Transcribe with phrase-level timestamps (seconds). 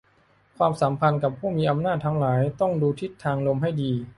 [0.57, 3.91] ความสัมพันธ์กับผู้มีอำนาจทั้งหลายต้องดูทิศทางลมให้ดี